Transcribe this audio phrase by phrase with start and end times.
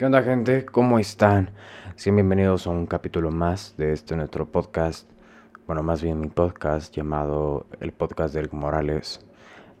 [0.00, 0.64] ¿Qué onda gente?
[0.64, 1.50] ¿Cómo están?
[1.94, 5.06] Sean bienvenidos a un capítulo más de este nuestro podcast.
[5.66, 9.20] Bueno, más bien mi podcast llamado El Podcast del Morales.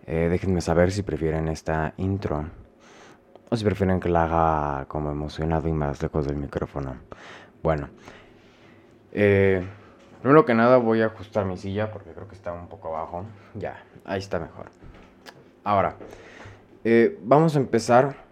[0.06, 2.44] Eh, déjenme saber si prefieren esta intro
[3.48, 6.96] o si prefieren que la haga como emocionado y más lejos del micrófono.
[7.62, 7.88] Bueno,
[9.12, 9.66] eh,
[10.20, 13.24] primero que nada voy a ajustar mi silla porque creo que está un poco abajo.
[13.54, 14.66] Ya, ahí está mejor.
[15.64, 15.96] Ahora,
[16.84, 18.28] eh, vamos a empezar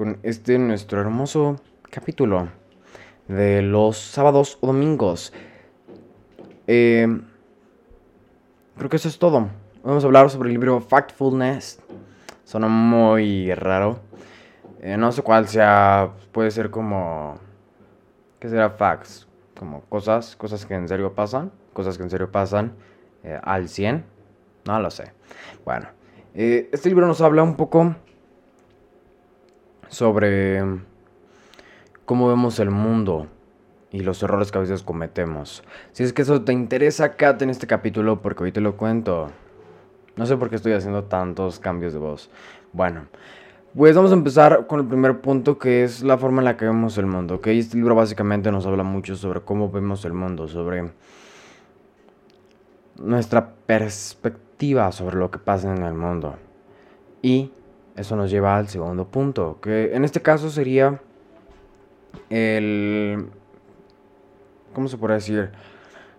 [0.00, 1.56] con este nuestro hermoso
[1.90, 2.48] capítulo
[3.28, 5.30] de los sábados o domingos.
[6.66, 7.06] Eh,
[8.78, 9.50] creo que eso es todo.
[9.84, 11.80] Vamos a hablar sobre el libro Factfulness.
[12.46, 14.00] Suena muy raro.
[14.80, 16.12] Eh, no sé cuál sea.
[16.32, 17.36] Puede ser como.
[18.38, 19.28] ¿Qué será facts?
[19.54, 21.52] Como cosas, cosas que en serio pasan.
[21.74, 22.72] Cosas que en serio pasan
[23.22, 24.02] eh, al 100.
[24.64, 25.12] No lo sé.
[25.66, 25.88] Bueno,
[26.32, 27.96] este libro nos habla un poco
[29.90, 30.62] sobre
[32.06, 33.26] cómo vemos el mundo
[33.90, 35.62] y los errores que a veces cometemos.
[35.92, 39.30] Si es que eso te interesa, quédate en este capítulo porque hoy te lo cuento.
[40.16, 42.30] No sé por qué estoy haciendo tantos cambios de voz.
[42.72, 43.06] Bueno,
[43.76, 46.64] pues vamos a empezar con el primer punto que es la forma en la que
[46.64, 47.34] vemos el mundo.
[47.34, 47.48] ¿ok?
[47.48, 50.90] Este libro básicamente nos habla mucho sobre cómo vemos el mundo, sobre
[52.96, 54.50] nuestra perspectiva
[54.92, 56.36] sobre lo que pasa en el mundo.
[57.22, 57.50] Y
[57.96, 61.00] eso nos lleva al segundo punto, que en este caso sería
[62.28, 63.28] el...
[64.72, 65.50] ¿Cómo se puede decir?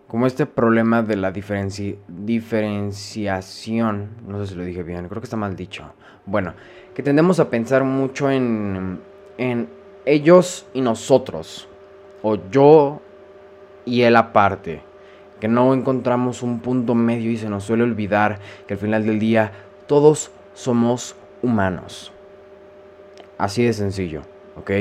[0.07, 5.37] Como este problema de la diferenciación, no sé si lo dije bien, creo que está
[5.37, 5.93] mal dicho.
[6.25, 6.53] Bueno,
[6.93, 8.99] que tendemos a pensar mucho en,
[9.37, 9.69] en
[10.05, 11.69] ellos y nosotros,
[12.21, 13.01] o yo
[13.85, 14.81] y él aparte,
[15.39, 19.17] que no encontramos un punto medio y se nos suele olvidar que al final del
[19.17, 19.53] día
[19.87, 22.11] todos somos humanos.
[23.37, 24.21] Así de sencillo,
[24.55, 24.71] ¿ok?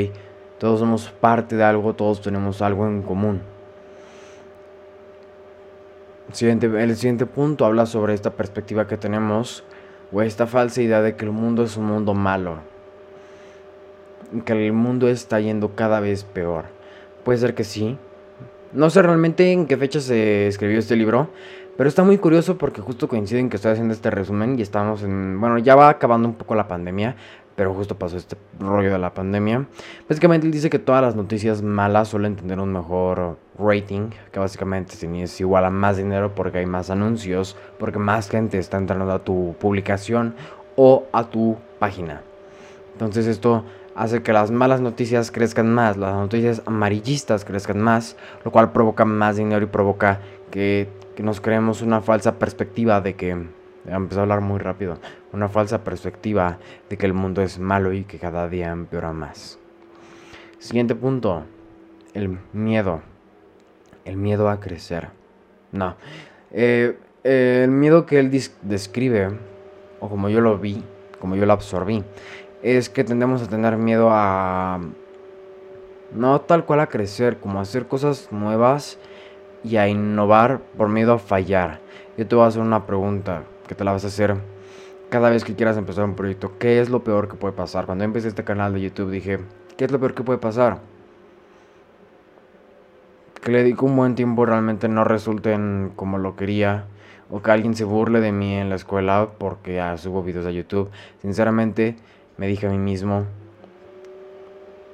[0.58, 3.40] Todos somos parte de algo, todos tenemos algo en común.
[6.32, 9.64] Siguiente, el siguiente punto habla sobre esta perspectiva que tenemos,
[10.12, 12.58] o esta falsa idea de que el mundo es un mundo malo.
[14.44, 16.66] Que el mundo está yendo cada vez peor.
[17.24, 17.98] Puede ser que sí.
[18.72, 21.30] No sé realmente en qué fecha se escribió este libro,
[21.80, 25.40] pero está muy curioso porque justo coinciden que estoy haciendo este resumen y estamos en...
[25.40, 27.16] Bueno, ya va acabando un poco la pandemia,
[27.56, 29.66] pero justo pasó este rollo de la pandemia.
[30.06, 34.92] Básicamente él dice que todas las noticias malas suelen tener un mejor rating, que básicamente
[35.22, 39.24] es igual a más dinero porque hay más anuncios, porque más gente está entrando a
[39.24, 40.34] tu publicación
[40.76, 42.20] o a tu página.
[42.92, 43.64] Entonces esto
[43.94, 49.06] hace que las malas noticias crezcan más, las noticias amarillistas crezcan más, lo cual provoca
[49.06, 50.20] más dinero y provoca
[50.50, 53.36] que que nos creemos una falsa perspectiva de que,
[53.84, 54.98] empezó a hablar muy rápido,
[55.34, 56.58] una falsa perspectiva
[56.88, 59.58] de que el mundo es malo y que cada día empeora más.
[60.58, 61.44] Siguiente punto,
[62.14, 63.02] el miedo.
[64.06, 65.08] El miedo a crecer.
[65.72, 65.96] No.
[66.52, 68.30] Eh, el miedo que él
[68.62, 69.28] describe,
[70.00, 70.82] o como yo lo vi,
[71.20, 72.02] como yo lo absorbí,
[72.62, 74.80] es que tendemos a tener miedo a...
[76.14, 78.98] No tal cual a crecer, como a hacer cosas nuevas
[79.64, 81.80] y a innovar por miedo a fallar.
[82.16, 84.36] Yo te voy a hacer una pregunta que te la vas a hacer
[85.10, 86.52] cada vez que quieras empezar un proyecto.
[86.58, 87.86] ¿Qué es lo peor que puede pasar?
[87.86, 89.40] Cuando empecé este canal de YouTube dije,
[89.76, 90.80] ¿qué es lo peor que puede pasar?
[93.42, 96.84] Que le dedico un buen tiempo realmente no resulten como lo quería.
[97.32, 100.50] O que alguien se burle de mí en la escuela porque ya subo videos a
[100.50, 100.90] YouTube.
[101.22, 101.96] Sinceramente
[102.38, 103.24] me dije a mí mismo,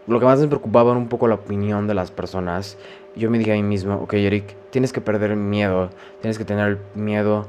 [0.07, 2.79] lo que más me preocupaba era un poco la opinión de las personas.
[3.17, 5.91] Yo me dije a mí mismo, ok Eric, tienes que perder el miedo,
[6.21, 7.47] tienes que tener miedo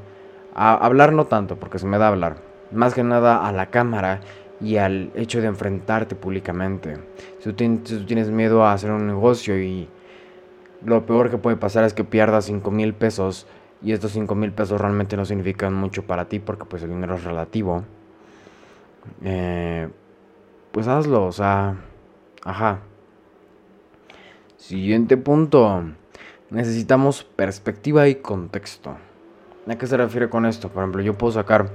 [0.54, 2.38] a hablar no tanto, porque se me da hablar,
[2.72, 4.20] más que nada a la cámara
[4.60, 6.96] y al hecho de enfrentarte públicamente.
[7.38, 9.88] Si tú, tienes miedo a hacer un negocio y
[10.84, 13.46] lo peor que puede pasar es que pierdas 5 mil pesos
[13.82, 17.14] y estos 5 mil pesos realmente no significan mucho para ti porque pues el dinero
[17.14, 17.84] es relativo,
[19.22, 19.88] eh,
[20.72, 21.76] pues hazlo, o sea
[22.44, 22.80] Ajá.
[24.56, 25.84] Siguiente punto.
[26.50, 28.96] Necesitamos perspectiva y contexto.
[29.68, 30.68] ¿A qué se refiere con esto?
[30.70, 31.70] Por ejemplo, yo puedo sacar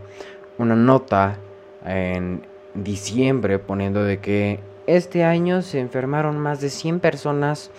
[0.58, 1.38] una nota
[1.86, 7.72] en diciembre poniendo de que este año se enfermaron más de 100 personas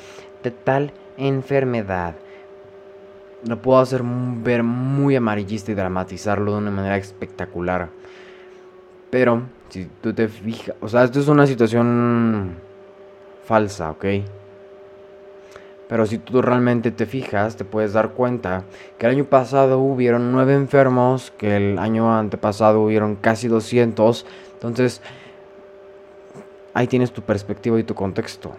[0.43, 2.15] de tal enfermedad.
[3.47, 7.89] Lo puedo hacer ver muy amarillista y dramatizarlo de una manera espectacular.
[9.11, 12.57] Pero, si tú te fijas, o sea, esto es una situación
[13.45, 14.05] falsa, ¿ok?
[15.89, 18.65] Pero si tú realmente te fijas, te puedes dar cuenta
[18.99, 24.25] que el año pasado hubieron nueve enfermos, que el año antepasado hubieron casi 200.
[24.55, 25.03] Entonces,
[26.73, 28.53] ahí tienes tu perspectiva y tu contexto.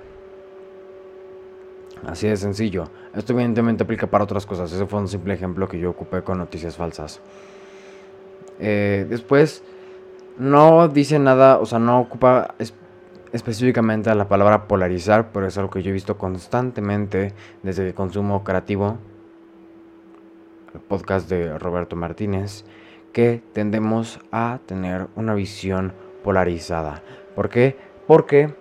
[2.05, 2.89] Así de sencillo.
[3.15, 4.71] Esto evidentemente aplica para otras cosas.
[4.71, 7.19] Ese fue un simple ejemplo que yo ocupé con noticias falsas.
[8.59, 9.63] Eh, después,
[10.37, 12.53] no dice nada, o sea, no ocupa
[13.35, 17.33] específicamente la palabra polarizar, pero es algo que yo he visto constantemente
[17.63, 18.97] desde que consumo creativo,
[20.73, 22.63] el podcast de Roberto Martínez,
[23.11, 25.91] que tendemos a tener una visión
[26.23, 27.03] polarizada.
[27.35, 27.77] ¿Por qué?
[28.07, 28.55] Porque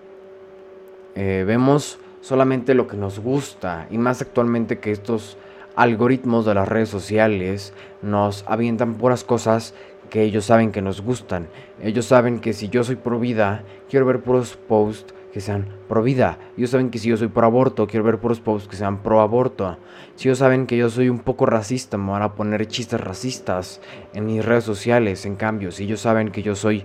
[1.15, 5.39] eh, vemos solamente lo que nos gusta y más actualmente que estos
[5.77, 9.73] algoritmos de las redes sociales nos avientan puras cosas
[10.15, 11.49] que ellos saben que nos gustan.
[11.83, 16.05] Ellos saben que si yo soy pro vida, quiero ver puros posts que sean pro
[16.05, 16.39] vida.
[16.57, 19.21] Ellos saben que si yo soy pro aborto, quiero ver puros posts que sean pro
[19.21, 19.77] aborto.
[20.15, 23.81] Si ellos saben que yo soy un poco racista, me van a poner chistes racistas
[24.13, 25.27] en mis redes sociales.
[25.27, 26.85] En cambio, si ellos saben que yo soy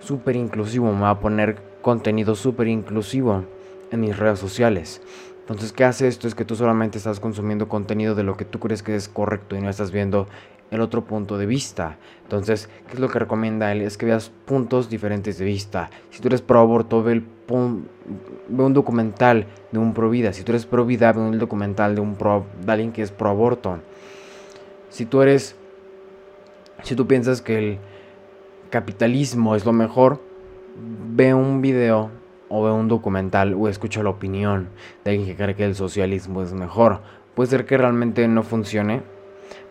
[0.00, 3.44] súper inclusivo, me van a poner contenido súper inclusivo
[3.92, 5.00] en mis redes sociales.
[5.44, 6.26] Entonces, ¿qué hace esto?
[6.26, 9.54] Es que tú solamente estás consumiendo contenido de lo que tú crees que es correcto
[9.54, 10.26] y no estás viendo
[10.74, 11.98] el otro punto de vista.
[12.22, 13.82] Entonces, ¿qué es lo que recomienda él?
[13.82, 15.90] Es que veas puntos diferentes de vista.
[16.10, 17.24] Si tú eres pro aborto, ve, el
[18.48, 20.32] ve un documental de un pro vida.
[20.32, 23.10] Si tú eres pro vida, ve un documental de, un pro, de alguien que es
[23.10, 23.78] pro aborto.
[24.88, 25.56] Si tú eres,
[26.82, 27.78] si tú piensas que el
[28.70, 30.20] capitalismo es lo mejor,
[31.14, 32.10] ve un video
[32.48, 34.68] o ve un documental o escucha la opinión
[35.04, 37.00] de alguien que cree que el socialismo es mejor.
[37.34, 39.02] Puede ser que realmente no funcione,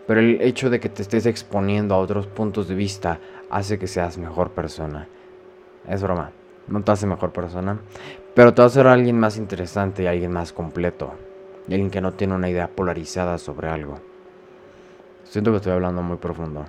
[0.06, 3.20] pero el hecho de que te estés exponiendo a otros puntos de vista
[3.50, 5.08] hace que seas mejor persona.
[5.88, 6.32] Es broma,
[6.68, 7.78] no te hace mejor persona,
[8.34, 11.12] pero te va a hacer alguien más interesante y alguien más completo.
[11.66, 13.98] Y alguien que no tiene una idea polarizada sobre algo.
[15.24, 16.66] Siento que estoy hablando muy profundo.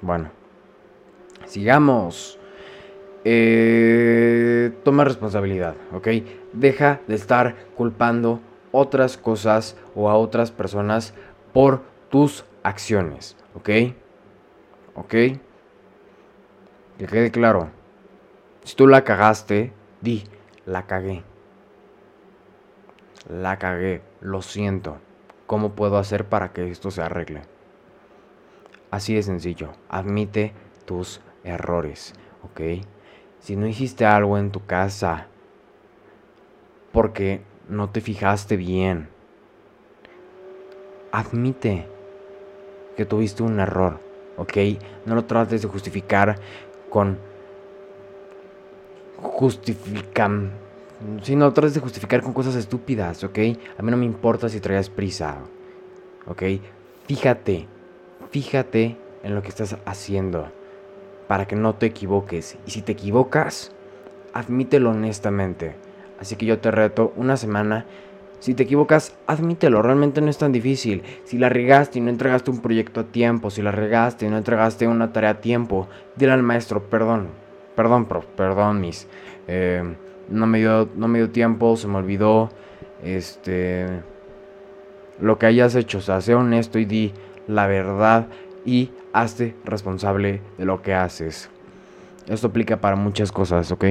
[0.00, 0.30] Bueno,
[1.46, 2.38] sigamos.
[3.24, 6.08] Eh, toma responsabilidad, ¿ok?
[6.52, 8.40] Deja de estar culpando
[8.72, 11.14] otras cosas o a otras personas
[11.52, 13.70] por tus acciones, ¿ok?
[14.94, 15.10] ¿Ok?
[16.98, 17.70] Que quede claro.
[18.64, 20.24] Si tú la cagaste, di,
[20.66, 21.24] la cagué.
[23.28, 24.98] La cagué, lo siento.
[25.46, 27.42] ¿Cómo puedo hacer para que esto se arregle?
[28.90, 29.72] Así de sencillo.
[29.88, 30.52] Admite
[30.84, 32.84] tus errores, ¿ok?
[33.40, 35.26] Si no hiciste algo en tu casa
[36.92, 39.08] porque no te fijaste bien,
[41.10, 41.88] admite
[42.96, 44.00] que tuviste un error,
[44.36, 44.56] ¿ok?
[45.06, 46.38] No lo trates de justificar
[46.90, 47.18] con
[49.16, 50.52] justifican
[51.22, 53.38] si no trates de justificar con cosas estúpidas, ¿ok?
[53.78, 55.38] A mí no me importa si traías prisa,
[56.26, 56.42] ¿ok?
[57.06, 57.66] Fíjate,
[58.30, 60.48] fíjate en lo que estás haciendo
[61.26, 62.56] para que no te equivoques.
[62.66, 63.72] Y si te equivocas,
[64.32, 65.74] admítelo honestamente.
[66.20, 67.86] Así que yo te reto una semana.
[68.42, 71.04] Si te equivocas, admítelo, realmente no es tan difícil.
[71.22, 74.36] Si la regaste y no entregaste un proyecto a tiempo, si la regaste y no
[74.36, 75.86] entregaste una tarea a tiempo,
[76.16, 77.28] dile al maestro, perdón,
[77.76, 79.06] perdón, prof, perdón, mis.
[79.46, 79.84] Eh,
[80.28, 82.50] no, me dio, no me dio tiempo, se me olvidó.
[83.04, 83.86] Este.
[85.20, 87.12] Lo que hayas hecho, o sea, sé honesto y di
[87.46, 88.26] la verdad
[88.64, 91.48] y hazte responsable de lo que haces.
[92.26, 93.84] Esto aplica para muchas cosas, ¿ok?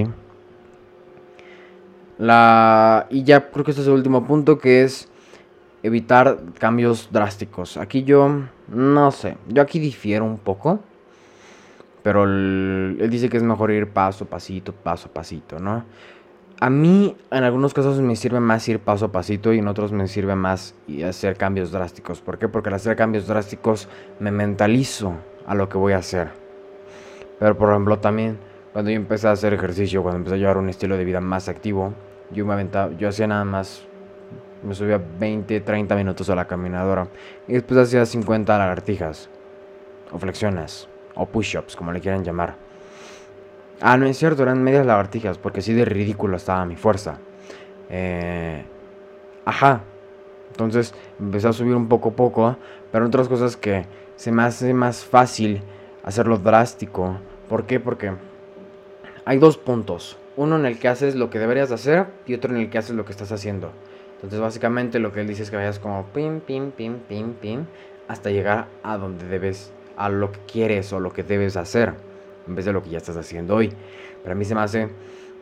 [2.22, 3.08] La...
[3.10, 5.10] Y ya creo que este es el último punto que es
[5.82, 7.78] evitar cambios drásticos.
[7.78, 10.80] Aquí yo no sé, yo aquí difiero un poco.
[12.04, 15.84] Pero él, dice que es mejor ir paso a pasito, paso a pasito, ¿no?
[16.60, 19.92] A mí en algunos casos me sirve más ir paso a pasito y en otros
[19.92, 22.22] me sirve más hacer cambios drásticos.
[22.22, 22.48] ¿Por qué?
[22.48, 25.16] Porque al hacer cambios drásticos me mentalizo
[25.48, 26.30] a lo que voy a hacer.
[27.40, 28.38] Pero por ejemplo también
[28.74, 31.50] cuando yo empecé a hacer ejercicio, cuando empecé a llevar un estilo de vida más
[31.50, 31.94] activo,
[32.34, 33.84] yo me aventaba, yo hacía nada más,
[34.64, 37.08] me subía 20, 30 minutos a la caminadora
[37.48, 39.30] y después hacía 50 lagartijas
[40.12, 42.56] o flexiones o push-ups, como le quieran llamar.
[43.82, 47.18] Ah, no es cierto, eran medias lagartijas, porque así de ridículo estaba mi fuerza.
[47.90, 48.64] Eh,
[49.46, 49.82] ajá.
[50.52, 52.58] Entonces empecé a subir un poco a poco,
[52.92, 53.86] pero otras cosas que
[54.16, 55.64] se me hace más fácil
[56.04, 57.18] hacerlo drástico.
[57.50, 57.80] ¿Por qué?
[57.80, 58.12] Porque
[59.26, 60.18] hay dos puntos.
[60.38, 62.96] Uno en el que haces lo que deberías hacer y otro en el que haces
[62.96, 63.72] lo que estás haciendo.
[64.16, 67.66] Entonces básicamente lo que él dice es que vayas como pim, pim, pim, pim, pim,
[68.08, 71.94] hasta llegar a donde debes, a lo que quieres o lo que debes hacer
[72.48, 73.74] en vez de lo que ya estás haciendo hoy.
[74.24, 74.90] Para mí se me hace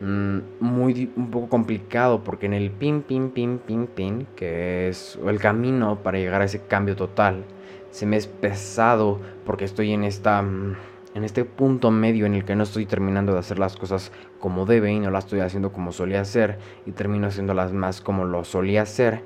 [0.00, 5.18] mm, muy un poco complicado porque en el pin, pin, pin, pin, pin, que es
[5.26, 7.44] el camino para llegar a ese cambio total,
[7.90, 10.76] se me es pesado porque estoy en esta, mm,
[11.14, 14.66] en este punto medio en el que no estoy terminando de hacer las cosas como
[14.66, 18.44] debe y no las estoy haciendo como solía hacer y termino haciéndolas más como lo
[18.44, 19.22] solía hacer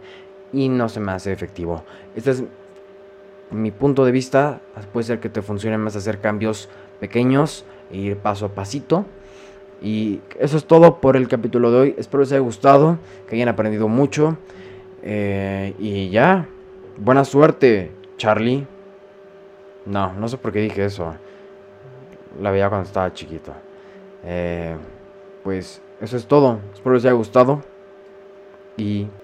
[0.53, 1.85] y no se me hace efectivo.
[2.15, 2.45] Este es
[3.51, 4.61] mi punto de vista.
[4.93, 6.69] Puede ser que te funcione más hacer cambios
[7.01, 9.05] pequeños e ir paso a pasito.
[9.83, 11.95] Y eso es todo por el capítulo de hoy.
[11.99, 12.99] Espero les haya gustado,
[13.29, 14.39] que hayan aprendido mucho.
[15.03, 16.49] Eh, y ya,
[16.97, 18.67] buena suerte, Charlie.
[19.85, 21.15] No, no sé por qué dije eso.
[22.41, 23.53] La veía cuando estaba chiquito.
[24.25, 24.77] Eh,
[25.43, 26.61] pues eso es todo.
[26.73, 27.63] Espero les haya gustado.
[28.77, 29.07] Y